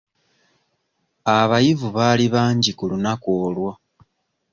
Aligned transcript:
Abayivu 1.37 1.87
baali 1.95 2.25
bangi 2.33 2.71
ku 2.77 2.83
lunaku 2.91 3.29
olwo. 3.45 3.71